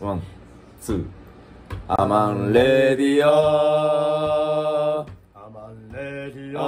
[0.00, 0.22] ワン、
[0.80, 1.06] ツー。
[1.88, 3.30] アマンレディオ
[5.00, 5.06] ア
[5.52, 6.60] マンレディオ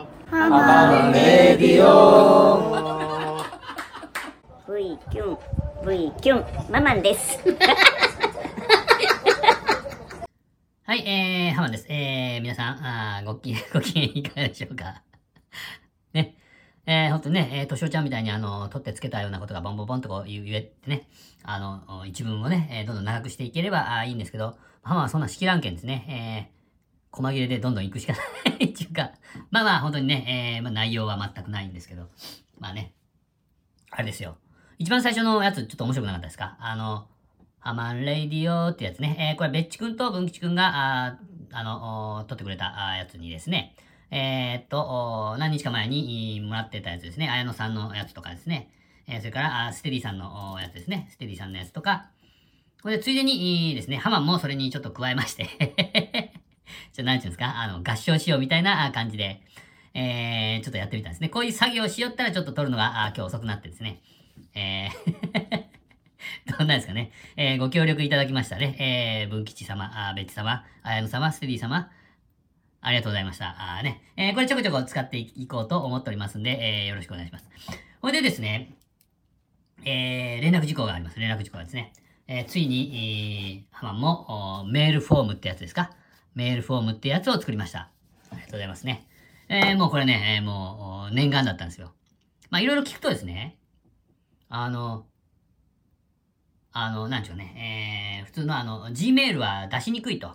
[0.00, 3.40] アマンレディオ
[4.68, 5.38] V キュン
[5.86, 7.38] V キュンママンです
[10.84, 11.86] はい、えー、ハマンです。
[11.88, 15.02] えー、皆さん、あーごき、ご機嫌いかがでしょうか？
[16.92, 21.08] えー、ほんとね、えー、としおちゃんみたいにあの、取ってつけたようなことがボンボンボンとこう言えてね、
[21.44, 26.50] あの、一文をね、えー、どんどん長くしていければあいいんですけど、ハマはそんな式覧件ですね。
[26.50, 28.18] えー、細切れでどんどん行くしかな
[28.58, 29.12] い っていうか、
[29.52, 32.08] まあまあ本当にね、えー、まあ内容は全くないんですけど、
[32.58, 32.92] まあね、
[33.92, 34.36] あれですよ。
[34.78, 36.56] 一番最初のやつちょっと面白くなかったですか？
[36.58, 37.06] あの、
[37.60, 39.14] ハマンレイディオってやつね。
[39.32, 41.18] えー、これ、ベッチ君と文吉君が、あ
[41.52, 43.76] あの、お撮ってくれたやつにですね、
[44.10, 47.28] えーっと、何日か前にもらってたやつですね。
[47.28, 48.70] 綾野さんのやつとかですね。
[49.06, 51.08] えーそれから、ステディさんのやつですね。
[51.10, 52.06] ステディさんのやつとか。
[52.82, 56.32] これで、ついでにですね、ハマンもそれにちょっと加えまして。
[56.92, 57.60] ちょ、なんていうんですか？
[57.60, 59.42] あの、合唱しようみたいな感じで、
[59.94, 61.28] えー、ちょっとやってみたんですね。
[61.28, 64.00] こういう作業しよったらちょっと撮るのが、あ今日遅くなってですね。
[64.54, 65.64] えー
[66.58, 67.10] どんなんですかね。
[67.36, 68.76] えーご協力いただきましたね。
[68.78, 71.90] えー、文吉様、あーベッチ様、綾野様、ステディ様、
[72.82, 73.54] ありがとうございました。
[73.78, 74.02] あね。
[74.16, 77.44] えーこれちょこちょこ使っていこうと思っておりますんで、えーよろしくお願いします。
[78.00, 78.74] ほいでですね、
[79.84, 81.20] えー連絡事項があります。
[81.20, 81.92] 連絡事項ですね。
[82.26, 85.90] えーついに、えー、ハマンも、メールフォームってやつですか？
[86.34, 87.90] メールフォームってやつを作りました。
[88.30, 89.06] ありがとうございますね。
[89.48, 91.92] えーもうこれね、えーもう、念願だったんですよ。
[92.50, 93.58] まあ、いろいろ聞くとですね、
[94.48, 95.06] あの、
[96.72, 100.34] あの、なんでしょうね、えー、普通のあの、Gmail は出しにくいと。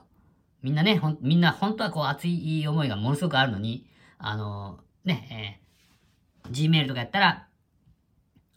[0.61, 5.59] みんなね、ほん、みんな本当はこう熱い思いがものすごくあるのに、あの、ね、
[6.45, 7.47] えー、Gmail とかやったら、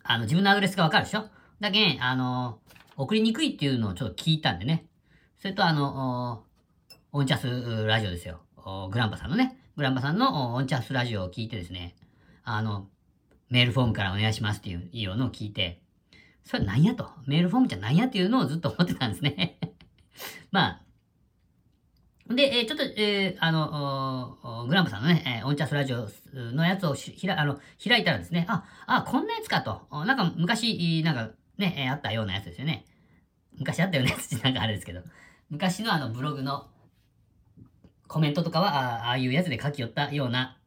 [0.03, 1.25] あの、自分のアドレスがわかるでしょ？
[1.59, 2.59] だけん、あの、
[2.97, 4.87] 送りにくいっていうのをちょっと聞いたんでね。
[5.37, 6.43] それとあの、
[7.11, 8.41] オンチャスラジオですよ。
[8.91, 11.95] グランパさんのね、グランパさんのオンチャスラジオを聞いてですね、
[12.43, 12.87] あの、
[13.49, 15.81] メールフォームからお願いしますっていういうのを聞いて、
[16.43, 17.09] それなんやと？
[17.25, 19.59] メールフォームじゃなんやっていうのをずっと思ってたんですね。
[20.51, 20.81] まあ。
[22.29, 29.81] で、えーちょっと、えーあの、グランパさんのね、えーオンチャスラジオのやつをひらあの開いたらですね、あ、あ、こんなやつかと。
[30.05, 32.85] なんか昔、なんかね、えあったようなやつですよね。
[33.57, 35.01] 昔あったようなやつって なんかあれですけど、
[35.49, 36.67] 昔のあのブログの
[38.07, 40.57] コメントとかは、ああいうやつで書き寄ったような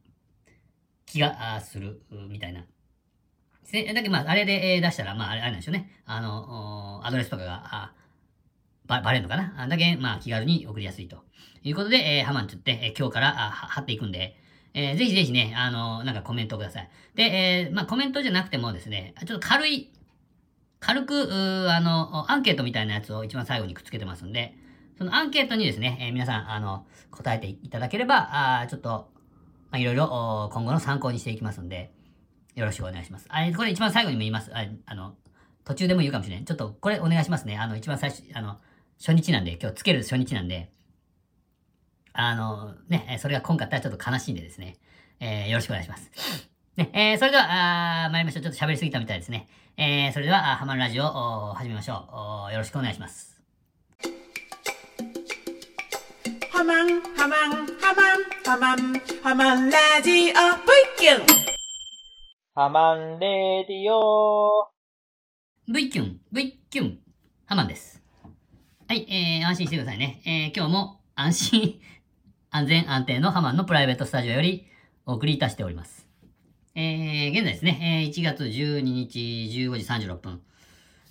[1.06, 2.64] 気がするみたいな。
[3.70, 3.92] で。
[3.94, 5.90] だけど、まあ、あれで、出したら、まあ、あれなんでしょうね。
[6.04, 7.92] あの、アドレスとかが、
[8.94, 9.68] あば、バレるのかな？
[9.68, 11.24] だけ、まあ、気軽に送りやすいと。
[11.64, 14.36] いうことで、えーハマンって言って、えー今日から、あ貼っていくんで、
[14.74, 16.88] えーぜひぜひね、あのなんかコメントください。
[17.14, 19.90] で、えまあ、コメントじゃなくてもですね、ちょっと軽い、
[20.80, 24.54] 軽く、あの、アンケートみたいなやつを一番最後にくっつけてますんで、
[24.98, 29.10] そのアンケートにですね、え皆さん、あの、答えていただければ、あちょっと、
[29.70, 31.92] まあ、いろいろ今後の参考にしていきますんで、
[32.54, 33.26] よろしくお願いします。
[33.28, 34.50] あれ、これ一番最後にも言います。
[34.54, 35.14] ああの、
[35.64, 36.44] 途中でも言うかもしれない。
[36.44, 37.56] ちょっとこれお願いしますね。
[37.56, 38.58] あの、一番最初、あの、
[39.04, 40.70] 初日なんで、今日つける初日なんで、
[42.12, 44.76] あの、ね、えーそれが今回ったらちょっと悲しいんでですね、
[45.18, 46.08] えーよろしくお願いします。
[46.76, 48.42] ね、えーそれでは、あー参りましょう。
[48.44, 49.48] ちょっと喋りすぎたみたいですね。
[49.76, 52.14] えーそれでは、あハマるラジオをお始めましょう
[52.46, 52.50] お。
[52.52, 53.40] よろしくお願いします。
[56.52, 60.30] ハマン、ハマン、ハマン、ハマン、ハマンラジオ V
[60.98, 61.26] キュン。
[62.54, 64.68] ハマンレディオ
[65.66, 66.98] V キュン、V キュン、
[67.46, 68.01] ハマンです。
[68.92, 70.20] はい、えー、安心してくださいね。
[70.26, 71.80] えー、今日も安心、
[72.52, 74.66] 安全安定のハマンのプライベートスタジオより
[75.06, 76.06] お送りいたしております。
[76.74, 79.18] えー、現在ですね、えー、1月12日
[79.50, 80.42] 15時36分。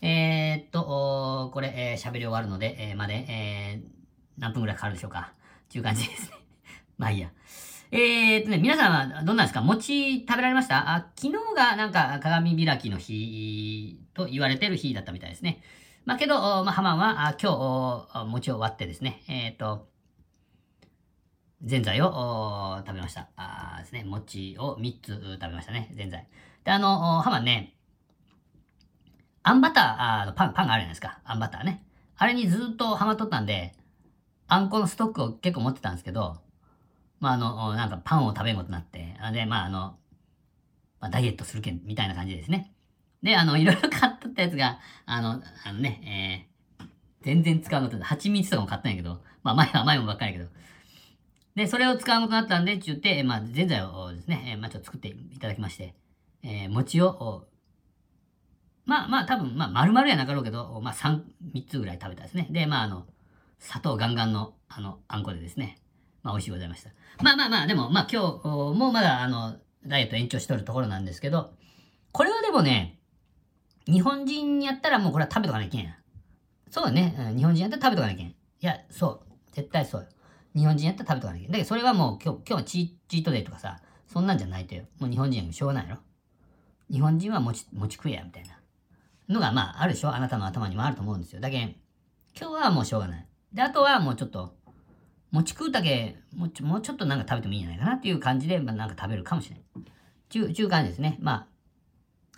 [0.04, 3.90] えー、っと、これ、えー、喋り終わるので、えー、まで、えー、
[4.38, 5.34] 何分くらいかかるでしょうか。
[5.66, 6.36] っていう感じですね。
[7.00, 7.32] まあいいや。
[7.90, 9.62] えー、っとね、皆さんはどんなんですか？
[9.62, 10.88] 餅食べられました？
[10.88, 15.64] あ、昨日がなんか鏡開きの日と言われてる日だったみたいですね。
[16.06, 19.88] まあけど、まあ、ハマンは今日餅を割ってですね、えーっと、
[21.64, 23.30] ぜんざいを食べました。
[23.36, 26.28] あですね、餅を3つ食べましたね、ぜんざい。
[26.64, 27.76] で、あの、ハマンね、
[29.44, 31.20] あんバター、のパン、パンがあるじゃないですか。
[31.24, 31.84] あんバターね。
[32.18, 33.76] あれにずっとハマっとったんで、
[34.48, 36.38] あんこのストックを結構持ってたんですけど、
[37.20, 39.80] まあ、あの、なんかパンを食べんことになって、で、まあ、あの、
[41.00, 42.74] まあ、ダイエットするけん、みたいな感じですね。
[43.24, 46.48] で、あの、いろいろ買っとったやつが、あの、あのね、
[46.80, 46.86] えー、
[47.22, 50.50] 全然使うことで、蜂蜜とかも買ったんやけど、まあ、甘い甘いもばっかりやけど。
[51.56, 55.94] で、それを使うことになったんで、ちゅうて、まあ、ぜんざいをですね、えーまあ、ちょっと作っていただきまして、
[56.44, 57.46] えー、餅を、
[58.86, 61.22] まあまあ多分、まあ丸々やなかろうけど、まあ3、
[61.54, 62.48] 3つぐらい食べたですね。
[62.50, 63.06] で、まああの、
[63.60, 65.78] 砂糖ガンガンの、あの、あんこでですね。
[66.24, 66.90] まあ美味しいございました。
[67.22, 71.54] まあまあまあ、でも、まあ今日、もまだあの、ダイエット延長しとるところなんですけど、
[72.12, 73.00] これはでもね、
[73.88, 75.98] 日本人やったらもうこれは食べとかなきゃいけんや。
[76.70, 77.16] そうだね。
[77.36, 78.28] 日本人やったら食べとかなきゃいけん。
[78.28, 79.32] いや、そう。
[79.52, 80.08] 絶対そうよ。
[80.56, 81.52] 日本人やったら食べとかなきゃいけん。
[81.52, 84.84] だけどそれはもう今日、今日はチートデイとかさ、そんなんじゃないとよ。
[85.00, 86.02] もう日本人はもしょうがないやろ。
[86.92, 88.60] 日本人は餅、餅食えや、みたいな。
[89.30, 91.40] のが、まあ、あるでしょあなたの頭にもあると思うんですよ。
[91.40, 91.76] だけん、
[92.40, 93.28] 今日はもうしょうがない。
[93.54, 94.56] で、あとはもうちょっと、
[95.32, 99.64] 餅食うだけ、もうちょもうちょっとなんか食べてもいいんじゃないかなっていう感じで、まあ、なんか食べるかもしれない。
[100.30, 101.18] ちゅう、ちゅう感じですね。
[101.22, 101.48] まあ、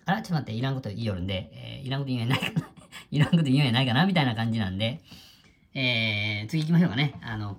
[0.05, 2.69] あら、ちょっと待って、いらんこと言いよるんで、えーいらんこと言うんやないかな。
[3.11, 5.01] いらんこと言うんやないかな、 みたいな感じなんで、
[5.73, 7.13] えー、次行きましょうかね。
[7.21, 7.57] あの、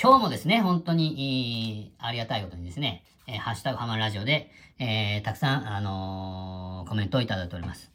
[0.00, 7.90] 今日もですね、本当に、ありがたいことにですね、えーハッシュタグハマるラジオで、えーたくさん、あのーコメントをいただいております。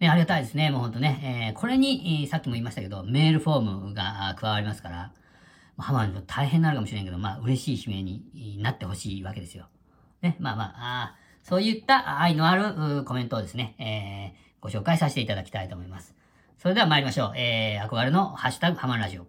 [0.00, 1.50] ね、ありがたいですね、もう本当ね。
[1.50, 5.12] えーこれに、えーさっきも言いましたけど、メールフォームが加わりますから、
[5.76, 9.68] ハマる大変になるかもしれんけど、まあ、嬉しい悲鳴になってほしいわけですよ。
[10.22, 10.74] ね、まあまあ、
[11.14, 11.16] あ
[11.48, 16.14] そういった愛のあるうコメントをですね、えーご紹介させていただきたいと思います。
[16.58, 17.32] それでは参りましょう。
[17.36, 19.26] えー憧れのハッシュタグハマるラジオ。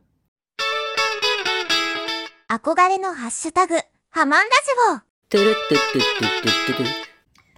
[2.50, 3.75] 憧れのハッシュタグ、
[4.10, 4.50] ハマンラジ
[4.89, 4.92] オ。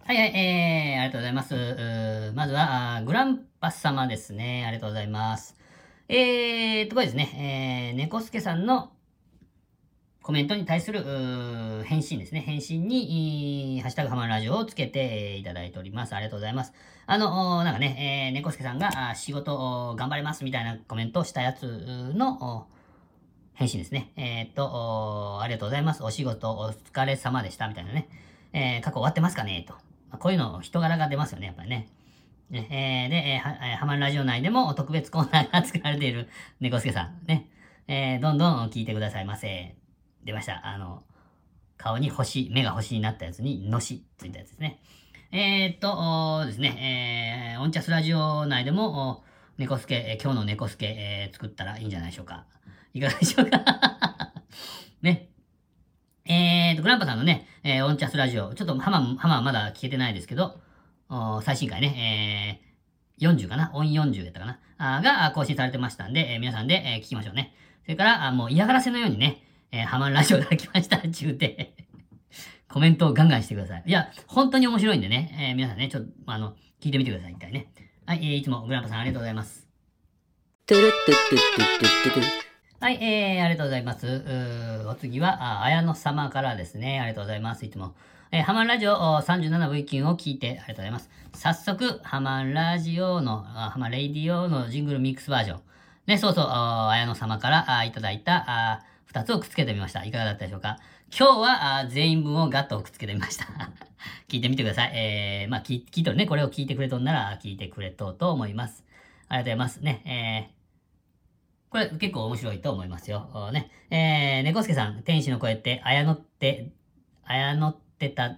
[0.06, 2.34] はいはい、えー、ありがとうございます。
[2.36, 4.66] まずは、グランパス様ですね。
[4.68, 5.56] ありがとうございます。
[6.10, 8.92] えーと、これですね、えー、猫助さんの
[10.22, 11.04] コメントに対する
[11.84, 12.42] 返信ですね。
[12.42, 16.14] 返信に、ハッシュタグハマるラジオをつけていただいております。
[16.14, 16.74] ありがとうございます。
[17.08, 22.68] あの、なんかね、えー、猫助さんが仕事頑張れますみたいなコメントをしたやつの
[23.54, 24.12] 返信ですね。
[24.16, 26.04] えーっと、ありがとうございます。
[26.04, 28.08] お仕事お疲れ様でしたみたいなね。
[28.54, 29.66] えー過去終わってますかね？
[29.68, 29.74] と。
[30.20, 31.88] こういうの人柄が出ますよね、やっぱりね。
[32.52, 36.30] ねえーで、えーはえーハマるラジオ内でも特別コーナーが作られている
[36.60, 37.26] 猫助さん。
[37.26, 37.50] ね。
[37.88, 39.81] えーどんどん聞いてくださいませ。
[40.24, 40.66] 出ました。
[40.68, 41.04] あの、
[41.78, 44.80] 顔に星、目が星になったやつに、のし、ついたやつですね。
[45.32, 49.24] えーっと、ですね、えーオンチャスラジオ内でも、
[49.58, 52.46] 猫助、えー今日の猫助、えー作ったらいいんじゃないでしょうか。
[52.94, 53.64] いかがでしょうか？
[55.02, 55.30] ね。
[56.26, 60.60] えーと、グランパさんのね、えーオンチャスラジオ、ちょっとハマ、ハマはまだ聞けてないですけど、
[61.10, 62.60] お最新回ね、
[63.20, 63.72] えー40かな？
[63.74, 64.60] オン40やったかな？
[64.78, 67.54] あが更新されてましたんで、えー皆さんで、えー聞きましょうね。
[67.84, 69.42] それから、あもう嫌がらせのようにね、
[69.74, 71.74] えーハマるラジオから来ました、 中で、
[72.68, 73.84] コメントをガンガンしてください。
[73.86, 77.68] いや、本当に面白いんでね、えー皆さんね、ちょっと、あの、聞いてみてください、一回ね。
[78.06, 79.66] はい、えーいつもグランパさんありがとうございます。
[82.82, 84.08] はい、えー、ありがとうございます。
[84.08, 87.00] うお次は、あ綾野様からですね。
[87.00, 87.66] ありがとうございます。
[87.66, 87.96] いつも。
[88.32, 91.10] えーハマンラジオ 37V9 を聞いてありがとうございます。
[91.34, 95.62] 早速、ハマンラジオの、ハマンレイディオのジングルミックスバージョン。
[96.08, 98.82] ね、そうそう、あ綾野様からあいただいたあ
[99.14, 100.06] 2つをくっつけてみました。
[100.06, 100.78] いかがだったでしょうか？
[101.16, 103.46] 今日はあ全員分をガッとくっつけてみました。
[104.30, 104.92] 聞いてみてください。
[104.94, 106.26] えー、まあ聞い、聞いとるね。
[106.26, 108.86] これを聞いてくれとんなら聞いてくれとと思います。
[109.28, 109.78] ありがとうございます。
[109.82, 113.52] ね、えー、これ結構面白いと思いますよ。
[113.52, 113.70] ね。
[113.90, 116.72] えー、猫助さん、天使の声って、あやのって、
[117.24, 118.38] あやのってた、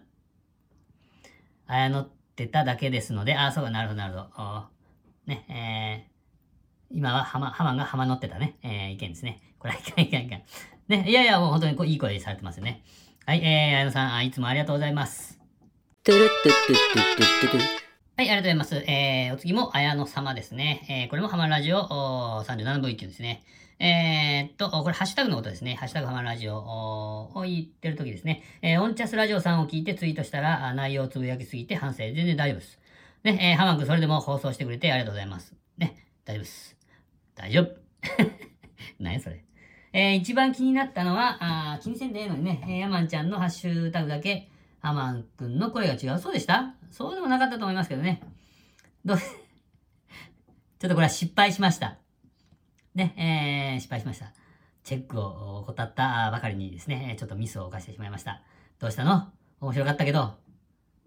[1.67, 4.67] あやのってただけですので、あ、そうか、なるほど、なるほど。
[5.27, 6.12] ね、えー、
[6.93, 9.41] 今は浜、浜が浜乗ってたね、えー、意見ですね。
[9.57, 10.41] これは いかんいかんいかん。
[10.87, 12.83] ね、いやいや、もう本当にこういい声されてますよね。
[13.25, 15.39] はい、えー、あやのさん、いつもありがとうございます。
[18.15, 18.75] はい、ありがとうございます。
[18.87, 20.85] えー、お次も、綾野様ですね。
[20.87, 23.43] えー、これもハマラジオ 37V っていうんですね。
[23.79, 25.73] えー、っと、これハッシュタグのことですね。
[25.75, 28.43] ハッシュタグハマラジオを言ってる時ですね。
[28.61, 31.99] えー、オンチャスラジオさんを聞いてツイートしたら、内容をつぶやきすぎて反省。
[31.99, 32.79] 全然大丈夫です。
[33.23, 35.55] ね、えー、ハマン君それでも放送してくれてありがとうございます。
[35.77, 35.95] ね、
[36.25, 36.82] 大丈夫です。
[37.35, 37.75] 大丈夫。
[38.99, 39.43] 何それ。
[39.93, 41.37] えー、一番気になったのは、
[41.73, 44.49] あ気にせんでええのにね、えー、ヤマンちゃんのハッシュタグだけ、
[44.81, 46.19] ハマン君の声が違う。
[46.19, 46.75] そうでした？
[46.91, 48.21] そうでもなかったと思いますけどね。
[49.05, 51.97] どう、 ちょっとこれは失敗しました。
[52.95, 54.33] ね、えー、失敗しました。
[54.83, 58.41] チェックを怠ったばかりにですね、ちょっとミスを犯してしまいました。
[58.79, 59.31] どうしたの？
[59.61, 60.37] 面白かったけど、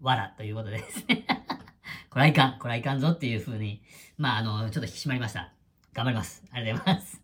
[0.01, 1.05] わらということです。
[2.09, 3.83] これはいかん、これはいかんぞっていう風に、
[4.17, 5.53] まあ、あの、ちょっと引き締まりました。
[5.97, 6.43] 頑張ります。
[6.51, 7.21] ありがとうございます。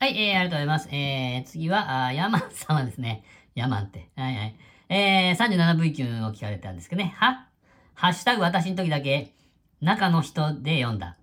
[0.00, 0.88] はい、えー、ありがとうございます。
[0.90, 3.22] えー、次は、あーヤマン様ですね。
[3.54, 4.10] ヤマンって。
[4.16, 4.56] はいはい。
[4.88, 7.14] えー、37V 級を聞かれたんですけどね。
[7.18, 7.46] は
[7.94, 9.32] ハッシュタグ私の時だけ、
[9.80, 11.18] 中の人で読んだ。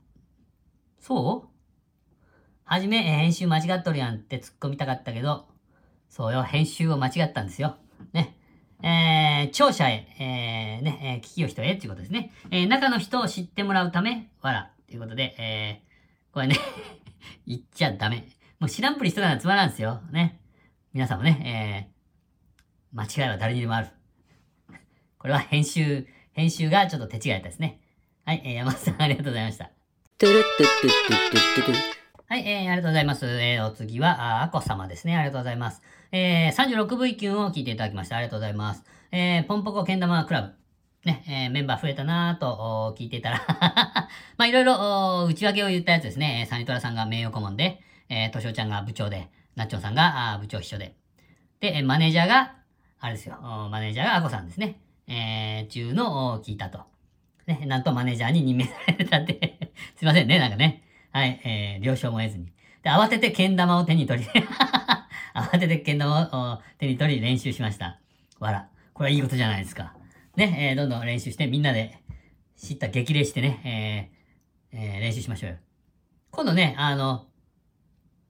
[1.02, 1.50] そう？
[2.64, 5.50] はじめ、えー編集間違っとるやんって突っ込みたかったけど、
[6.08, 7.76] そうよ、編集を間違ったんですよ。
[8.84, 12.34] えー、聴者へ、えー、ね、えー、聞きよ人へっていうことですね。
[12.52, 14.72] えー、中の人を知ってもらうため、わら。
[14.88, 16.58] ということで、えー、これね、
[17.48, 18.28] 言っちゃダメ。
[18.60, 20.02] もう知らんぷり人がつまらんですよ。
[20.12, 20.40] ね。
[20.94, 21.88] 皆さんもね、
[22.94, 23.88] えー、間違いは誰にでもある。
[25.18, 27.80] これは編集、編集がちょっと手違いだったですね。
[28.26, 29.72] はい、えー、山田さんありがとうございました。
[30.18, 31.91] トゥルットゥットゥットゥットゥットゥ
[32.32, 33.26] はい、えー、ありがとうございます。
[33.26, 35.18] えー、お次は、あ、あこ様ですね。
[35.18, 35.82] ありがとうございます。
[36.14, 38.16] えー、36V 級を聞いていただきました。
[38.16, 38.86] ありがとうございます。
[39.12, 40.54] えー、ポンポコけん玉クラブ。
[41.04, 43.42] ね、えー、メンバー増えたなぁと聞いていたら
[44.38, 44.78] まあ、いろいろ
[45.24, 46.44] お内訳を言ったやつですね。
[46.44, 50.96] えーサニトラさんが名誉顧問で、えー、としおちゃんが部長で、なっちょんさんがあ部長秘書で。
[51.60, 52.54] で、えーマネージャーが、
[53.02, 54.78] あれですよ、マネージャーがあこさんですね。
[55.10, 56.80] えー、中のお聞いたと。
[57.46, 60.84] ね、なんとマネージャーに任命されたって、 すいませんね、なんかね。
[61.12, 62.46] はい、えー、了承も得ずに。
[62.84, 64.28] で、慌ててけん玉を手に取り、
[65.36, 68.00] 慌ててけん玉を手に取り練習しました。
[68.40, 68.68] わら。
[68.94, 69.94] これはいいことじゃないですか。
[70.36, 72.00] ね、えー、どんどん練習してみんなで
[72.56, 74.22] 知った激励してね、えー
[74.74, 75.58] えー練習しましょうよ。
[76.32, 77.26] 今度ね、あの、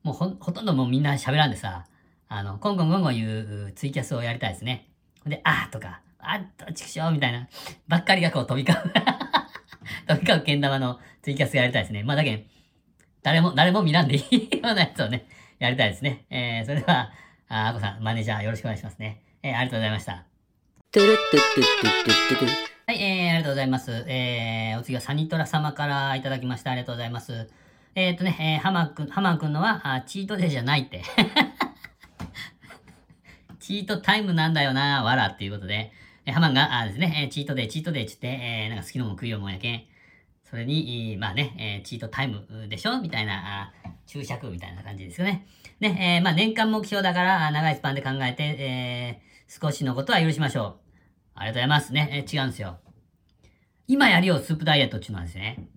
[0.04, 1.86] もうほ、ほとんどもうみんな喋らんでさ、
[2.28, 3.28] あの、コンコンコンコン言
[3.68, 4.90] うツイキャスをやりたいですね。
[5.26, 7.48] で、あーとか、あっと、ちくしょうみたいな、
[7.88, 8.94] ばっかりがこう飛び交う。
[10.08, 12.04] 飛び交うけん玉のツイキャスやりたいですね。
[12.04, 12.46] まあだけん、
[13.24, 15.28] 誰も、誰も見らんでいいようなやつをね、
[15.60, 16.26] やりたいですね。
[16.30, 17.12] えー、それでは、
[17.48, 19.22] ああこさん、マネージャーよろしくお願いしますね。
[19.44, 20.24] えー、ありがとうございました。
[22.88, 23.92] はい、えー、ありがとうございます。
[24.08, 26.72] えー、お次はサニトラ様からいただきました。
[26.72, 27.48] ありがとうございます。
[27.94, 31.04] えー、っとね、えー、ハマくん、ハマくんのは、あチートデーじゃないって。
[33.60, 35.92] チートタイムなんだよな、わらっていうことで、
[36.26, 39.84] えーハマンが、あですね、えーチートデー、チートデーって言って、えー、なんか好きなもん食いようもんやけん。
[40.52, 43.02] それに、まあね、えーチートタイムでしょ？
[43.02, 43.74] みたいな、
[44.06, 45.48] 注釈みたいな感じですよね。
[45.80, 49.32] ね、えーまあ年間目標だから、長いスパンで考えて、えー
[49.62, 50.76] 少しのことは許しましょう。
[51.36, 51.94] ありがとうございます。
[51.94, 52.80] ね、えー違うんですよ。
[53.88, 55.68] 今やりよスープダイエットっていうのはですね、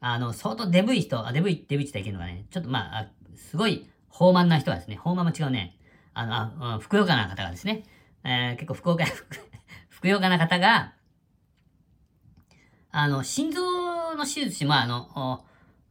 [0.00, 5.76] あの、相当デブい人、あ、デブい、デブいって言ったらいけんのがね、ちょっとまあ、すごい、豊満な人はですね、豊満も違うね、
[6.12, 7.84] あの、あ、うんふくよかな方がですね、
[8.24, 9.04] えー結構ふくよか、
[9.90, 10.94] ふくよかな方が、
[12.96, 15.44] あの、心臓の手術しても、あの、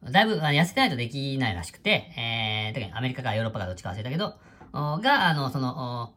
[0.10, 4.36] だいぶ痩せてないとできないらしくて、えー、だけどアメリカかヨーロッパかどっちか忘れたけど、
[4.74, 6.14] が、あの、その、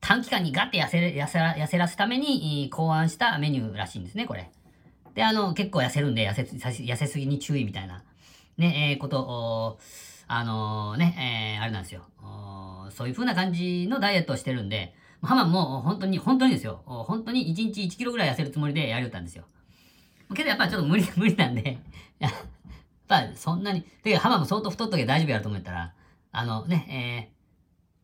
[0.00, 4.50] 短期間にガッて痩せ、痩せら、痩せらすために、考案したメニューらしいんですね、これ。
[5.14, 8.02] で、あの、結構痩せるんで、痩せ、痩せすぎに注意みたいな、
[8.56, 9.78] ね、えーこと、お
[10.26, 12.00] あのね、えーあれなんですよ。
[12.96, 16.80] そういう風な感じのダイエットをしてるんで、ハマンも本当に、本当にですよ。
[16.86, 19.44] 本当に1日1キロぐらい痩せるつもりでやりよったんですよ。
[20.34, 21.78] けどやっぱちょっと無理、 無理なんで、
[22.18, 22.32] やっ
[23.08, 25.92] ぱそんなに、てかハマンも相当太っとけ大丈夫やると思ったら、
[26.32, 27.34] あのね、えー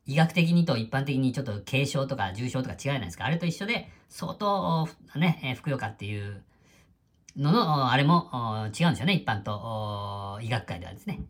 [0.06, 6.42] 医学的にと一般的にちょっと軽症とか重症とか違いないですかあれと一緒で、相当、ね、えーふくよかっていう
[7.36, 8.28] のの、あれも
[8.76, 11.20] 違うんですよね、一般と医学界ではですね。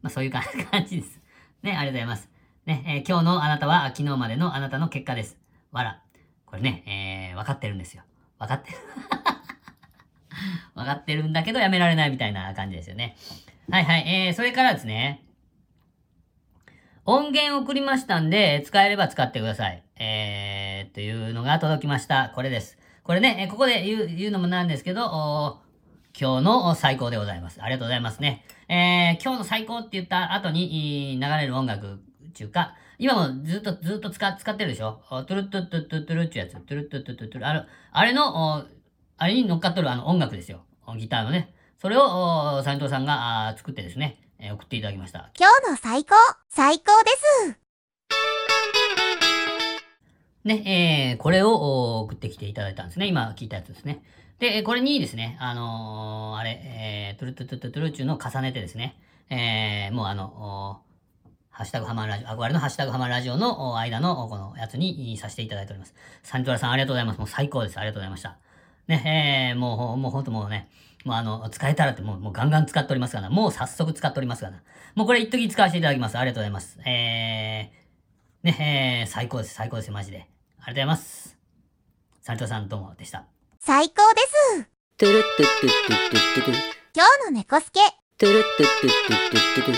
[0.00, 1.20] まあそういう感 感じです。
[1.62, 2.30] ね、ありがとうございます。
[2.64, 5.36] ね、えー今日のあなたは昨日までのあなたの結果です。
[5.70, 6.00] わら。
[6.46, 8.02] これね、えー、分かってるんですよ。
[8.38, 8.78] 分かってる。
[10.74, 13.16] 分かってるんだけどやめられないみたいな感じですよね。
[13.70, 14.04] はいはい。
[14.06, 15.22] えー、それからですね。
[17.04, 19.82] 音源送りましたんで、使えれば使ってください。
[19.96, 22.30] えー、というのが届きました。
[22.34, 22.78] これです。
[23.02, 25.60] これね、ここで言う言うのもなんですけど、
[26.18, 27.60] 今日の最高でございます。
[27.62, 28.44] ありがとうございますね。
[28.68, 31.96] えー、今日の最高って言った後に流れる音楽っ
[32.32, 35.02] ていうか、今もずっとずっと使使ってるでしょ？
[35.10, 36.54] トゥルットゥットゥットゥルっていうやつ。
[36.60, 37.46] トゥルットゥットゥットゥル。
[37.48, 38.64] あれ、あれの、
[39.22, 40.64] あれに乗っかっとるあの音楽ですよ。
[40.84, 41.54] おギターのね。
[41.78, 45.30] それを、お斉藤さんが作ってですね、えー送っていただきました。
[45.38, 46.16] 今日の最高、
[46.48, 47.10] 最高で
[47.46, 47.58] す。
[50.42, 53.06] ね、えー、これをお送ってきていただいたんですね。
[53.06, 54.02] 今聞いたやつですね。
[54.40, 59.00] で、えーこれにですね、あのーあれ、えー、トゥルトゥトゥトゥトゥルチューのを重ねてですね、
[59.30, 65.94] えー、もうあの、おハッシュタグハマンラジオ、憧れのハッシュタグハマンラジオのお間のおこのやつにさせていただいております。
[66.24, 67.18] サントラさんありがとうございます。
[67.20, 67.78] もう最高です。
[67.78, 68.38] ありがとうございました。
[68.88, 70.68] ね、えー、もうほ、もうほんともうね、
[71.04, 73.30] もうあの、使えたらってもう、もうガンガン使っておりますからな。
[73.30, 74.62] もう早速使っておりますからな。
[74.94, 76.18] もうこれ一時使わせていただきます。
[76.18, 76.78] ありがとうございます。
[76.84, 79.54] えー、ね、えー、最高です。
[79.54, 80.18] 最高ですよ、マジで。
[80.18, 81.36] ありがとうございます。
[82.20, 83.24] サントラさんどうもでした。
[83.58, 84.20] 最高で
[84.60, 84.66] す。
[84.96, 86.54] トゥルットゥットゥットゥットゥットゥ
[86.94, 87.80] 今日の猫助。
[88.18, 89.74] トゥルットゥットゥットゥットゥットゥ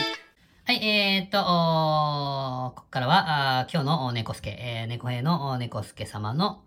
[0.66, 6.62] はい、えー、っと、ここからは、あー今日のお猫助、えー、猫兵のお猫助様の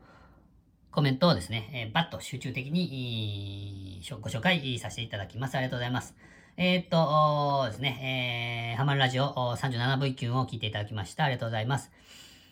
[0.98, 5.54] コメントをですね、えーバッと集中的にご紹介させていただきます。
[5.54, 6.16] ありがとうございます。
[6.58, 11.26] えー、っと、ですね、えー、ハマるラジオ 37V 級を聞いていただきました。
[11.26, 11.92] ありがとうございます。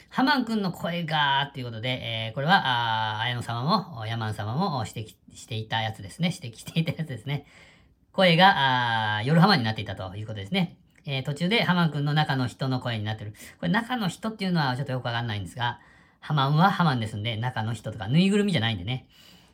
[0.09, 6.31] ハマン君の声が、ということで、えー、これは、あ綾野様も、ヤマン様も指摘していたやつですね。
[6.31, 7.47] 指摘していたやつですね。
[8.11, 10.77] 声が、あ夜ハマになっていたということですね。
[11.07, 13.33] えー、途中でハマン君の中の人の声になってる。
[13.59, 15.79] これ中の人っていうのはちょっとよくわかんないんですが、
[16.19, 19.07] ハマンはハマンですんで、中の人とか、ぬいぐるみじゃないんでね。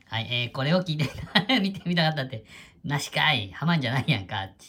[0.06, 1.08] はい、えー、これを聞いて
[1.60, 2.44] 見てみたかったって、
[2.84, 4.64] なしかい、ハマンじゃないやんか、って。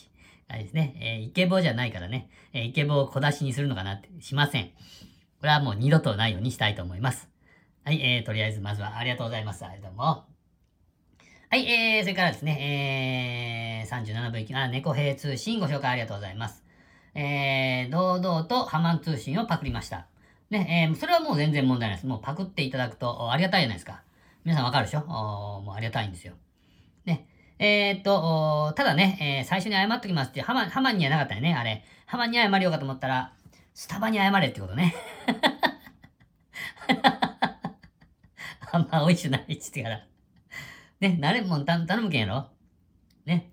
[0.47, 4.69] あれですね、えー、イケボじゃないからね、えー、イケボを小出しにするのかなって、しません。
[5.39, 7.29] これはもう二度とないようにしたいと思います。
[7.83, 9.65] はい、えー、とりあえずまずはありがとうございます。
[9.65, 10.25] ありがとうも。
[11.49, 16.63] はい、えー、それからですね、えー、37分あ、猫兵通信ご紹介ありがとうございます。
[17.13, 20.07] えー、堂々とハマン通信をパクりました。
[20.53, 22.07] ね、えー、それはもう全然問題ないです。
[22.07, 24.03] もうパクっていただくとありがたいじゃないですか。
[24.45, 25.01] 皆さんわかるでしょ？
[25.01, 26.33] もうありがたいんですよ。
[27.05, 27.25] ね。
[27.57, 31.83] えー、っと、ただね、えー、最初に謝っときますって、ハマ、ハマにはなかったよね、あれ。
[32.05, 33.33] ハマに謝りようかと思ったら、
[33.73, 34.93] スタバに謝れってことね。
[38.71, 40.05] あんま美味しくないっつってから。
[40.99, 42.49] ね、なれもん頼むけんやろ？
[43.25, 43.49] ね。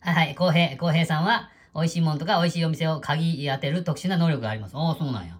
[0.00, 4.76] はいはい、浩平、浩平さんは、美味しいもんとか美味しいお店を鍵当てる特殊な能力があります。
[4.76, 5.36] ああ、そうなんや。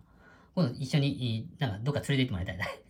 [0.57, 2.83] 今度一緒に、なんかどっか連れて行ってもらいたい。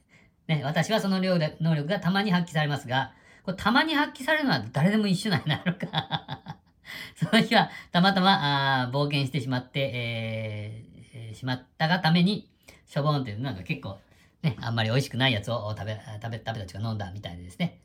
[0.46, 6.56] ね、私はその能力がたまに発揮されますが、これたまに発揮されるのは誰でも一緒なんやなのか。
[7.16, 12.48] その日はたまたまあ冒険してしまって、えー、しまったがために、
[12.86, 13.98] しょぼんっていうなんか結構、
[14.42, 17.80] ね、あんまり美味しくないやつを食べ、食べ、食べたちが飲んだみたいでですね。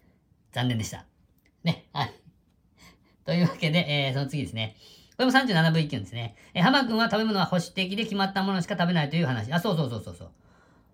[0.52, 1.08] 残念でした。
[1.64, 2.14] ね、はい。
[3.26, 4.76] というわけで、えー、その次ですね。
[5.22, 6.36] これも37分1級ですね。
[6.56, 9.54] えー、浜君は食べ物は保守的で決まったものしか食べないという話。
[9.54, 10.32] あ、そうそうそうそうそう。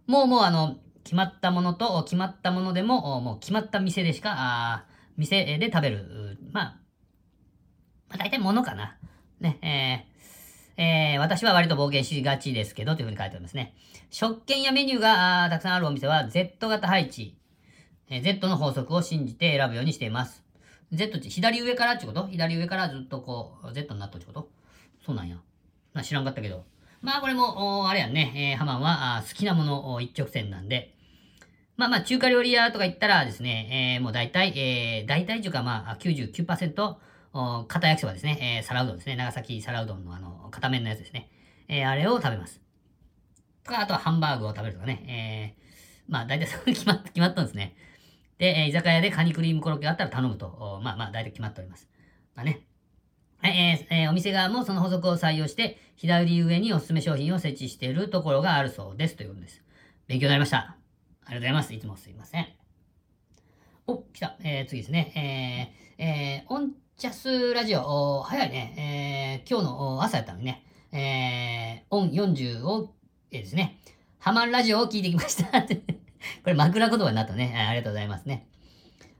[0.05, 6.37] もうもうあの、決まったものと、決まったものでも、もう決まった店でしか、あ店で食べる。
[6.51, 6.63] まあ、
[8.09, 8.97] まあ、大体物かな。
[9.39, 10.05] ね、
[10.77, 13.75] えー、えー、私は割と冒険しがちですけど、というふうに書いてありますね。
[14.09, 17.37] 食券やメニューがたくさんあるお店は Z 型配置、
[18.09, 20.43] えー、Z の法則を信じて選ぶようにしています。
[20.93, 22.27] Z って左上からってこと？
[22.27, 24.49] 左上からずっとこう、Z になったってこと？
[25.05, 25.37] そうなんや。
[25.93, 26.65] まあ、知らんかったけど。
[27.01, 30.93] まあこれも、あれやんね、えー、ハマンは好きなもの一直線なんで、
[31.75, 36.95] まあまあ、中華料理屋とか行ったらですね、えー、もう大体、えー、大体というかまあ99%、
[37.33, 41.29] お片焼きそばですね、えー、皿うどんですね、長崎皿うどんのあの、片面のやつですね。
[41.67, 42.61] えー、あれを食べます。
[43.63, 47.75] とか、あとはハンバーグを食べるとかね、えー、まあ大体それ決まっ、決まったんですね。
[48.37, 51.87] で、え、居酒屋でカニクリームコロッケがあったら頼むと、まあまあ大体決まっております。
[52.35, 52.61] まあね。
[53.39, 59.15] はい、えーえー、お店側もその補足を採用して、左上におすすめ商品を設置しているところがあるそうです。
[59.15, 59.63] ということです。
[60.07, 60.57] 勉強になりました。
[60.57, 61.73] ありがとうございます。
[61.73, 62.47] いつもすいません。
[63.87, 64.37] お、来た。
[64.43, 65.73] えー、次ですね。
[65.99, 69.43] えー、えー、オンチャスラジオ、お早いね。
[69.43, 70.63] えー、今日の朝やったのにね。
[70.91, 72.93] えー、オン40を、
[73.31, 73.79] えー、ですね。
[74.19, 75.65] ハマンラジオを聞いてきました。
[76.43, 77.55] これ枕言葉になったね。
[77.55, 78.47] ありがとうございますね。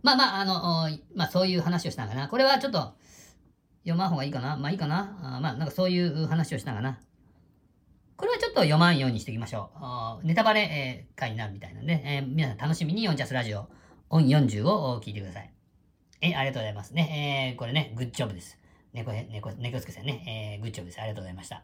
[0.03, 2.27] まあまあ、あの、まあそういう話をしたんかな。
[2.27, 2.95] これはちょっと、
[3.83, 4.57] 読まん方がいいかな。
[4.57, 5.17] まあいいかな。
[5.21, 6.99] あまあなんかそういう話をしたんかな。
[8.17, 9.69] これはちょっと読まんようにしておきましょ
[10.23, 10.25] う。
[10.25, 13.69] ネタバレ、えー、回になるみたいなんで、えー、皆さん楽しみに4ジャスラジオ、
[14.09, 15.53] オン40を聞いてください。
[16.21, 17.51] えありがとうございますね。
[17.51, 18.57] えー、これね、グッジョブです。
[18.93, 20.99] 猫、猫、猫助さんね、えー、グッジョブです。
[20.99, 21.63] ありがとうございました。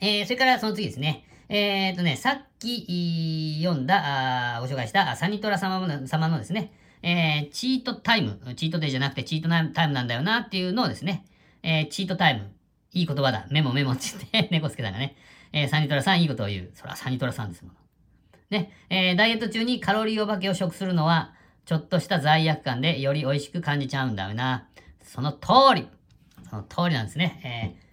[0.00, 1.24] えー、それからその次ですね。
[1.52, 11.24] えー、とね、さっき読んだ、あご紹介したサニトラ様の様のですね、えー、チートタイム、チートデーじゃなくてチートタイムなんだよなっていうのをですね、
[11.64, 12.52] えー、チートタイム、
[12.92, 13.48] いい言葉だ。
[13.50, 15.16] メモメモって言って、 猫助さんがね、
[15.52, 16.70] えー、サニトラさんいいことを言う。
[16.72, 17.74] そらサニトラさんですもん。
[18.50, 21.32] ね、えー、ダイエット中にカロリーお化けを食するのは、
[21.64, 24.68] ちょっとした罪悪感でより美味しく感じちゃうんだよな。
[25.02, 25.88] その通り。
[26.48, 27.74] その通りなんですね。
[27.76, 27.89] えー、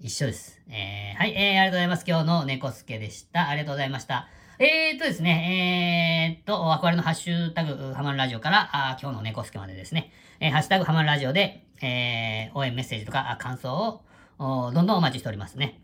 [0.00, 0.60] 一緒です。
[0.70, 2.04] えー、はい、えー、ありがとうございます。
[2.06, 3.48] 今日の猫助でした。
[3.48, 4.28] ありがとうございました。
[4.60, 14.00] えーっとですね、えーっと、憧れのハッシュタグ、ハマンラジオから、あ今日の猫助までですね、えー、ハッシュタグ、ハマンラジオで、えー、応援メッセージとか、感想
[14.38, 15.80] を、どんどんお待ちしておりますね。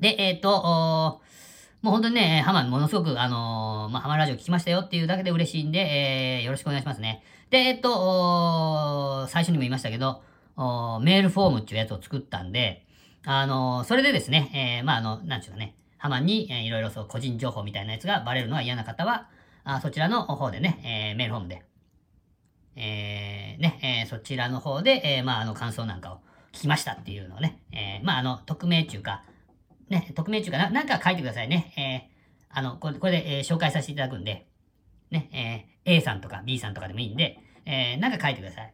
[0.00, 1.20] で、えっ、ー、と、
[1.82, 7.22] もう本当にね、ハマンものすごく、あのー、まあ、ハマンラジオ聞きましたよっていうだけで嬉しいんで、えー、よろしくお願いしますね。
[7.50, 10.22] で、えっ、と、最初にも言いましたけど、
[11.02, 12.86] メールフォームっていうやつを作ったんで、
[13.24, 19.28] あのそれでですね、えー、まあ、あの、なんちゅうかね、ハマンに、えー、いろいろそう個人情報みたいなやつがバレるのは嫌な方は、
[19.64, 21.62] あそちらの方でね、えー、メールフォームで、
[22.76, 26.16] えー、ね、えー、そちらの方で、えー、まあ、あの、感想なんかを
[26.52, 29.24] 聞きましたっていうのをね、えー、まあ、あの、匿名っていうか、
[29.90, 31.74] ね、匿名っていうかな、なんか書いてくださいね。
[31.76, 34.46] えー、あの、これこれで、えー、紹介させていただくんで、
[35.10, 35.28] ね、
[35.84, 38.72] えー、A さんとか B さんとかでもいいんで、えー、なんか書いてください。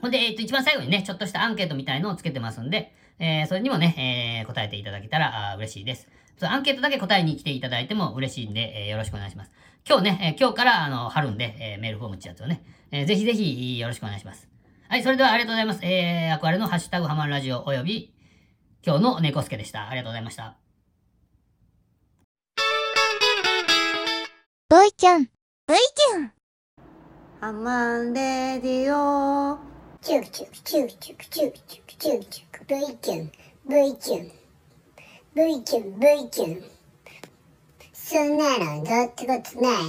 [0.00, 6.08] ほんで、えっ、と、一番最後にね、ちょっとしたアンケートみたいのをつけてますんで、えー、それにもね、えー、答えていただけたらあ嬉しいです。
[6.38, 9.50] そのアンケートだけ答えに来ていただいても嬉しいんで、えー、よろしくお願いします。
[9.88, 14.48] 今日ね、えー、今日から、あの、貼るんで、えー、メールフォームってやつをね、えー、ぜひぜひよろしくお願いします。
[14.88, 15.84] はい、それではありがとうございます。
[15.84, 18.14] えー、アクアレのハッシュタグハマるラジオおよび、
[18.86, 19.88] 今日の猫助でした。
[19.88, 20.56] ありがとうございました。
[24.70, 25.28] V キュン V
[26.12, 26.32] キュン
[27.40, 33.32] ハマンレディオチュクチュクチュクチュクチュクチュクチュクチュク V キュン
[33.68, 34.30] V キュン
[35.34, 36.64] V キュン V キュン
[37.92, 39.82] そんなのどうってことない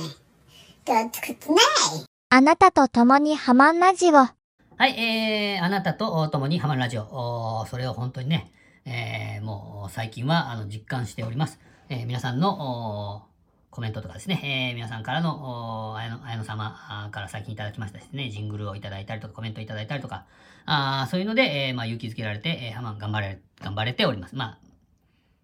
[0.84, 4.14] どうってことないあなたと共にハマンラジオ。
[4.16, 7.04] はい、えー、あなたと共にハマるラジオ。
[7.04, 8.52] おそれを本当にね、
[8.86, 11.60] えー、もう最近はあの実感しております。
[11.90, 13.29] えー、皆さんのお
[13.72, 20.26] コメントとかですね、えー、皆さんからの、おー綾野、綾野様から最近いただきましたですね、ジングルをいただいたりとか、コメントいただいたりとか、
[20.66, 24.36] あそういうので、えー、まあ、勇気づけられて、えー、ハマン頑張れ、頑張れております。
[24.36, 24.58] まあ、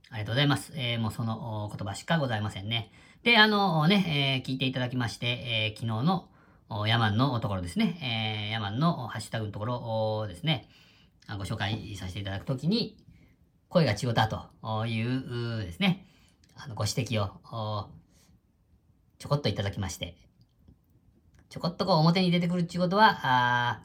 [0.10, 0.74] ありがとうございます。
[0.76, 2.92] えー、もうその言葉しかございませんね。
[3.24, 6.28] で、あのね、えー聞いていただきまして、えー昨日の
[6.88, 9.76] ヤマンのところですね、えーヤマンのハッシュタグのところ
[10.20, 10.68] をですね、
[11.38, 12.98] ご紹介させていただくときに、
[13.70, 16.06] 声が違ったというですね、
[16.56, 17.90] あのご指摘を
[19.26, 20.16] ちょこっといただきまして、
[21.50, 23.82] ちょこっとこう表に出てくるっていうことは、あ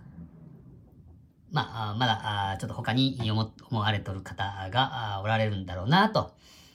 [1.51, 6.35] まあ、まだ、あちょっと他に思思われとる方がおられるんだろうなと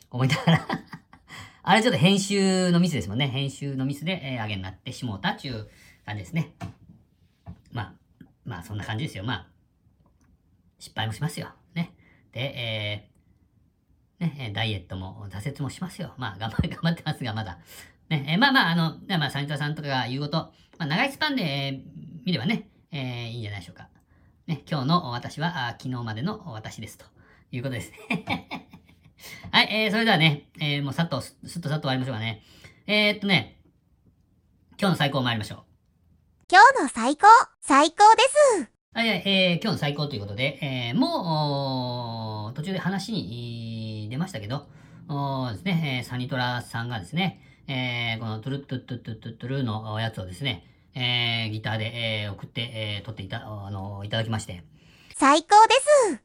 [0.10, 0.68] 思いながら
[1.62, 3.28] あれちょっと編集のミスですもんね。
[3.28, 5.70] 編集のミスで、えー、上げになってしもうたっていう
[6.04, 6.56] 感じですね。
[7.72, 7.94] まあ、
[8.46, 9.24] まあそんな感じですよ。
[9.24, 9.48] まあ、
[10.80, 11.50] 失敗もしますよ。
[11.76, 11.94] ね。
[12.32, 13.16] で、えー
[14.26, 16.16] ね、ダイエットも挫折もしますよ。
[16.18, 17.60] まあ、頑張頑張ってますが、まだ。
[18.10, 20.38] ね、えーまあまあ、あの、ねまあ、サニタさんとかが言うこと、
[20.78, 23.88] まあ、長いスパンで、えー見ればね、えーいいんじゃないでしょうか。
[24.48, 26.98] ね、今日の私は、あ昨日までの私です。
[26.98, 27.06] と
[27.52, 28.68] いうことですね。
[29.52, 32.42] はい、えー、それではね、えー、もうさっと、すすっとさっと終わりましょうかね。
[32.88, 33.60] えー、っとね、
[34.80, 35.64] 今日の最高参りましょう。
[36.52, 37.28] 今日の最高、
[37.62, 38.24] 最高で
[38.64, 38.70] す。
[38.94, 44.68] はい、はいえー今日の最高ということで、えーもう、途中で話にえー出ましたけど、
[45.08, 51.86] おーですね、えーサニトラさんがですね、えーこのトゥルットゥットゥットゥットゥットゥルのおやつをですね、えーギターで、
[52.24, 54.64] えー送って、えー撮っていた、あのいただきまして、
[55.16, 55.76] 最高で
[56.14, 56.22] す。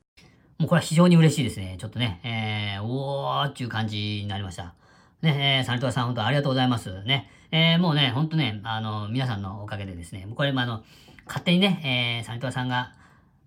[0.58, 1.76] もうこれは非常に嬉しいですね。
[1.80, 4.74] ちょっとね、えー、おーっていう感じになりました。
[5.22, 7.02] ね、えー、サニトラさん本当ありがとうございます。
[7.04, 10.82] ね、えー、もうね、本当ね、あの、皆さんのおかげでですね、これもあの、
[11.26, 12.92] 勝手にね、えー、サニトラさんが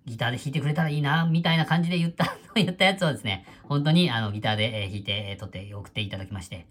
[0.06, 6.66] ギターで弾いてくれたらいいな、みたいな感じで言った、 言ったやつをですね、本当にあの、ギターで、えー弾いて、えー撮って送っていただきまして、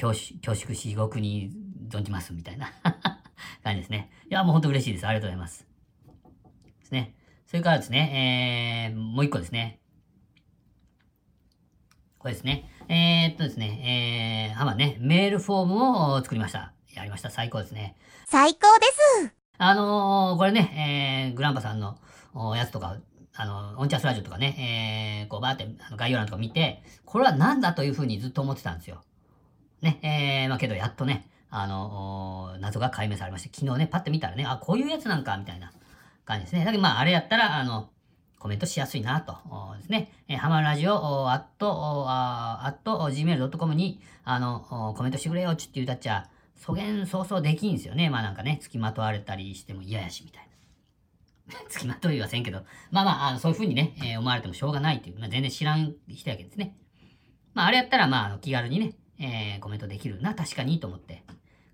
[0.00, 1.50] 恐縮、恐縮しごくに
[1.88, 2.70] 存じます、みたいな
[3.64, 4.10] 感じですね。
[4.30, 5.06] いや、もう本当嬉しいです。
[5.06, 5.66] ありがとうございます。
[6.80, 7.14] ですね。
[7.46, 9.80] それからですね、えー、もう一個ですね。
[12.18, 12.68] これですね。
[12.88, 16.72] えー、っとですね、えー、ハマね、メールフォームを作りました。
[16.94, 17.30] やりました。
[17.30, 17.96] 最高ですね。
[18.26, 18.86] 最高で
[19.26, 19.34] す。
[19.58, 21.98] あのー、これね、えー、グランパさんの
[22.34, 22.96] おやつとか、
[23.34, 29.02] あの、オンチャスラジオとかね、えー、こうバーってあの概要欄とか見て、これは何だというふうにずっと思ってたんですよ。
[29.82, 35.72] ね、えー、まあけどやっとね、あの謎が解明されまして、昨日ね、パッて見たらね、あ、こういうやつなんか、みたいな
[36.24, 36.64] 感じですね。
[36.64, 37.90] だけどまあ、あれやったら、あの、
[38.38, 39.36] コメントしやすいなと、
[39.78, 40.12] ですね。
[40.28, 48.10] えー、ハマラジオ、おあっと、おあっと、gmail.com に、あの、コメントしてくれよ、ちって言うたっちゃ、そげん早々できんすよね。
[48.10, 50.46] まあなんかね、付きまとわれたりしても嫌やし、みたいな。
[51.68, 56.76] 付きまといはせんけど、まあまあ、あのそういうふうにね、えー思われてもしょうがないっていう、まあ全然知らん人やけどですね。
[57.54, 61.22] まああれやったら、まあ気軽にね、えーコメントできるな、確かにと思って。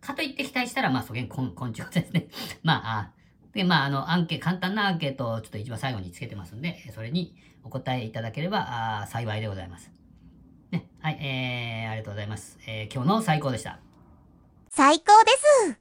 [0.01, 2.29] かといって期待したら、まあそげん、こん、こんちゅうことですね。
[2.63, 3.11] まあ、あ
[3.53, 9.93] で、まあ、あの、アンケ、簡単なアンケートをちょっと一番最後につけてますんで、それにお答えいただければ、あー幸いでございます。
[10.71, 10.89] ね。
[11.01, 12.59] はい、えー、ありがとうございます。
[12.67, 13.79] えー、今日の最高でした。
[14.71, 15.33] 最高で
[15.69, 15.79] す。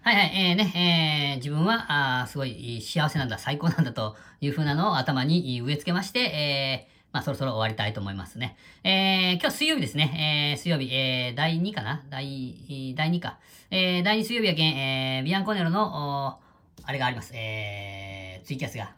[0.00, 8.56] はいはい、えー、ね、えー、自分は、あーすごい幸せなんだ、最高なんだという風なのを頭に植え付けまして、えー、まあ、そろそろ終わりたいと思いますね。
[8.84, 10.54] えー、今日水曜日ですね。
[10.54, 12.02] えー、水曜日、えー、第2かな？
[12.08, 13.38] 第、第2か。
[13.70, 16.40] えー、第2水曜日やけん、えー、ビアンコネロの、
[16.84, 17.32] あれがあります。
[17.34, 18.94] えー、ツイキャスが。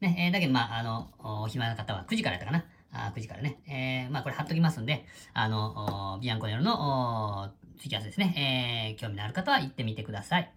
[0.00, 2.64] ね、えー、だけど、まあ、あの、お暇な方は9時からやったかな？
[2.92, 3.58] あ9時からね。
[3.66, 8.94] えー、まあ、これ貼っときますんで、あの、ビアンコネロの、ツイキャスですね。
[8.94, 10.52] えー、興味のある方は行ってみてください。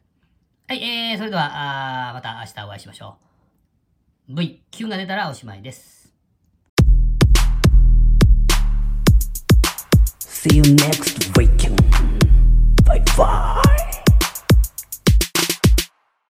[0.67, 3.17] はい、えー、それでは、あーまた明日お会いしましょ
[4.29, 4.35] う。
[4.35, 5.96] V、Q が出たらおしまいです。
[10.49, 11.69] See you next week.
[12.85, 13.66] Bye bye.